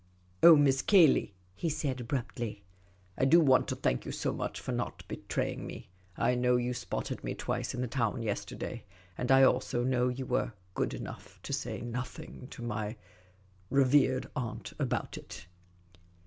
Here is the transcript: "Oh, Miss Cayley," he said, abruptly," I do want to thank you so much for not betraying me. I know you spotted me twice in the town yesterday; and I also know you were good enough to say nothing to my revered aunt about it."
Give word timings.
"Oh, 0.41 0.55
Miss 0.55 0.81
Cayley," 0.81 1.35
he 1.53 1.69
said, 1.69 2.01
abruptly," 2.01 2.63
I 3.19 3.25
do 3.25 3.39
want 3.39 3.67
to 3.67 3.75
thank 3.75 4.03
you 4.03 4.11
so 4.11 4.33
much 4.33 4.59
for 4.59 4.71
not 4.71 5.07
betraying 5.07 5.67
me. 5.67 5.91
I 6.17 6.33
know 6.33 6.55
you 6.55 6.73
spotted 6.73 7.23
me 7.23 7.35
twice 7.35 7.75
in 7.75 7.81
the 7.81 7.87
town 7.87 8.23
yesterday; 8.23 8.85
and 9.15 9.31
I 9.31 9.43
also 9.43 9.83
know 9.83 10.07
you 10.09 10.25
were 10.25 10.53
good 10.73 10.95
enough 10.95 11.39
to 11.43 11.53
say 11.53 11.81
nothing 11.81 12.47
to 12.49 12.63
my 12.63 12.95
revered 13.69 14.25
aunt 14.35 14.73
about 14.79 15.19
it." 15.19 15.45